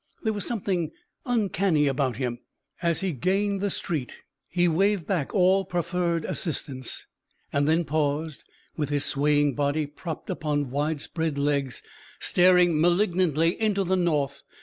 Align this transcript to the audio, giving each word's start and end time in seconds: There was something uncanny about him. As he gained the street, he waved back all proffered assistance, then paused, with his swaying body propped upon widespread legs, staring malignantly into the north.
There 0.23 0.33
was 0.33 0.47
something 0.47 0.89
uncanny 1.27 1.85
about 1.85 2.17
him. 2.17 2.39
As 2.81 3.01
he 3.01 3.11
gained 3.11 3.61
the 3.61 3.69
street, 3.69 4.23
he 4.47 4.67
waved 4.67 5.05
back 5.05 5.31
all 5.35 5.63
proffered 5.63 6.25
assistance, 6.25 7.05
then 7.53 7.85
paused, 7.85 8.43
with 8.75 8.89
his 8.89 9.05
swaying 9.05 9.53
body 9.53 9.85
propped 9.85 10.31
upon 10.31 10.71
widespread 10.71 11.37
legs, 11.37 11.83
staring 12.19 12.81
malignantly 12.81 13.61
into 13.61 13.83
the 13.83 13.95
north. 13.95 14.41